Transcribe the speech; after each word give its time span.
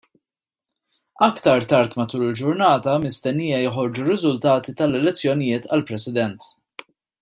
Aktar 1.25 1.67
tard 1.73 1.93
matul 1.99 2.23
il-ġurnata 2.29 2.97
mistennija 3.05 3.61
joħorġu 3.67 4.05
r-riżultati 4.07 4.77
tal-elezzjonijiet 4.81 5.69
għall-President. 5.75 6.53